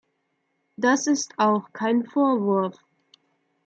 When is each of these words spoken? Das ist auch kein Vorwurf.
Das 0.77 1.05
ist 1.05 1.35
auch 1.37 1.73
kein 1.73 2.07
Vorwurf. 2.07 2.75